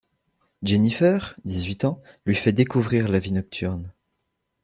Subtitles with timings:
[0.63, 3.93] Jennifer, dix-huit ans, lui fait découvrir la vie nocturne.